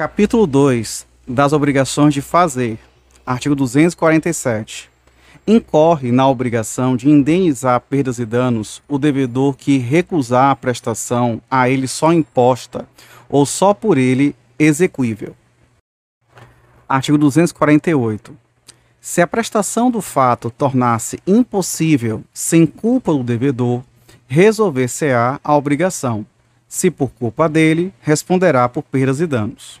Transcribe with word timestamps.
Capítulo 0.00 0.46
2 0.46 1.06
das 1.28 1.52
obrigações 1.52 2.14
de 2.14 2.22
fazer. 2.22 2.78
Artigo 3.26 3.54
247. 3.54 4.88
Incorre 5.46 6.10
na 6.10 6.26
obrigação 6.26 6.96
de 6.96 7.06
indenizar 7.06 7.78
perdas 7.82 8.18
e 8.18 8.24
danos 8.24 8.82
o 8.88 8.98
devedor 8.98 9.54
que 9.58 9.76
recusar 9.76 10.52
a 10.52 10.56
prestação 10.56 11.42
a 11.50 11.68
ele 11.68 11.86
só 11.86 12.14
imposta 12.14 12.88
ou 13.28 13.44
só 13.44 13.74
por 13.74 13.98
ele 13.98 14.34
execuível. 14.58 15.36
Artigo 16.88 17.18
248. 17.18 18.34
Se 19.02 19.20
a 19.20 19.26
prestação 19.26 19.90
do 19.90 20.00
fato 20.00 20.48
tornar-se 20.50 21.20
impossível 21.26 22.24
sem 22.32 22.64
culpa 22.64 23.12
do 23.12 23.22
devedor, 23.22 23.82
resolver-se-á 24.26 25.38
a 25.44 25.54
obrigação. 25.54 26.24
Se 26.66 26.90
por 26.90 27.10
culpa 27.10 27.50
dele, 27.50 27.92
responderá 28.00 28.66
por 28.66 28.82
perdas 28.82 29.20
e 29.20 29.26
danos. 29.26 29.78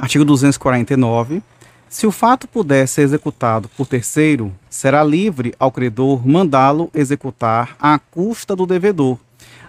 Artigo 0.00 0.24
249. 0.24 1.42
Se 1.88 2.06
o 2.06 2.12
fato 2.12 2.46
puder 2.46 2.86
ser 2.86 3.02
executado 3.02 3.68
por 3.76 3.86
terceiro, 3.86 4.54
será 4.70 5.02
livre 5.02 5.54
ao 5.58 5.72
credor 5.72 6.26
mandá-lo 6.26 6.88
executar 6.94 7.76
à 7.80 7.98
custa 7.98 8.54
do 8.54 8.64
devedor, 8.64 9.18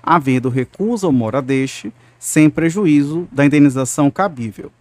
havendo 0.04 0.48
recusa 0.50 1.08
ou 1.08 1.14
mora 1.14 1.42
deste, 1.42 1.92
sem 2.20 2.50
prejuízo 2.50 3.28
da 3.32 3.46
indenização 3.46 4.12
cabível. 4.12 4.72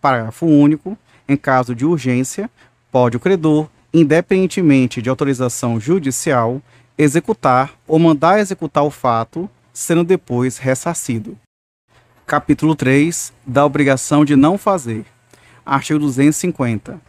Parágrafo 0.00 0.44
único. 0.46 0.98
Em 1.28 1.36
caso 1.36 1.74
de 1.74 1.84
urgência, 1.84 2.48
pode 2.90 3.16
o 3.16 3.20
credor, 3.20 3.68
independentemente 3.92 5.02
de 5.02 5.08
autorização 5.08 5.80
judicial, 5.80 6.62
executar 6.96 7.74
ou 7.86 7.98
mandar 7.98 8.38
executar 8.38 8.84
o 8.84 8.90
fato, 8.90 9.50
sendo 9.72 10.04
depois 10.04 10.58
ressarcido. 10.58 11.36
Capítulo 12.26 12.74
3 12.74 13.32
da 13.46 13.64
obrigação 13.64 14.24
de 14.24 14.34
não 14.34 14.58
fazer. 14.58 15.06
Artigo 15.64 16.00
250. 16.00 17.00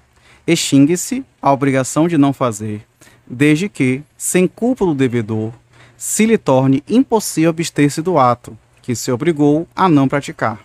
Extingue-se 0.46 1.26
a 1.42 1.52
obrigação 1.52 2.08
de 2.08 2.20
não 2.20 2.32
fazer, 2.32 2.86
desde 3.26 3.68
que, 3.68 4.04
sem 4.16 4.48
culpa 4.48 4.86
do 4.86 4.94
devedor, 4.94 5.52
se 5.98 6.24
lhe 6.24 6.38
torne 6.38 6.84
impossível 6.88 7.50
abster-se 7.50 8.00
do 8.00 8.20
ato 8.20 8.56
que 8.84 8.96
se 8.96 9.12
obrigou 9.12 9.68
a 9.76 9.90
não 9.90 10.08
praticar. 10.08 10.60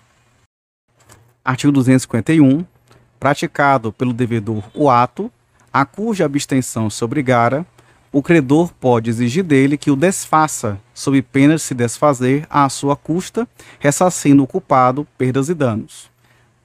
Artigo 1.43 1.73
251. 1.73 2.63
Praticado 3.19 3.91
pelo 3.91 4.13
devedor 4.13 4.63
o 4.75 4.91
ato 4.91 5.33
a 5.73 5.87
cuja 5.87 6.27
abstenção 6.27 6.91
se 6.91 7.03
obrigara, 7.03 7.65
o 8.13 8.23
credor 8.23 8.71
pode 8.79 9.09
exigir 9.09 9.43
dele 9.43 9.79
que 9.79 9.91
o 9.91 9.97
desfaça, 9.97 10.79
sob 10.93 11.21
pena 11.23 11.55
de 11.55 11.63
se 11.63 11.75
desfazer 11.75 12.47
à 12.51 12.69
sua 12.69 12.95
custa, 12.95 13.49
ressarcindo 13.81 14.43
o 14.43 14.47
culpado 14.47 15.09
perdas 15.17 15.49
e 15.49 15.55
danos. 15.55 16.11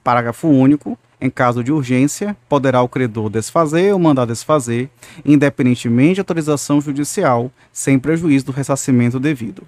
Parágrafo 0.04 0.46
único. 0.46 0.98
Em 1.20 1.28
caso 1.28 1.64
de 1.64 1.72
urgência, 1.72 2.36
poderá 2.48 2.80
o 2.80 2.88
credor 2.88 3.28
desfazer 3.28 3.92
ou 3.92 3.98
mandar 3.98 4.24
desfazer, 4.24 4.88
independentemente 5.24 6.14
de 6.14 6.20
autorização 6.20 6.80
judicial, 6.80 7.50
sem 7.72 7.98
prejuízo 7.98 8.46
do 8.46 8.52
ressarcimento 8.52 9.18
devido. 9.18 9.64